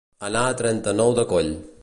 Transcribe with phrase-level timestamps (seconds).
[0.29, 1.57] Anar a trenta-nou de coll.